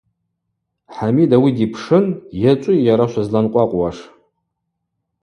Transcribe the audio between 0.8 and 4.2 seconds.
Хӏамид ауи дипшын:– Йачӏвыйа йара швызланкъвакъвуаш?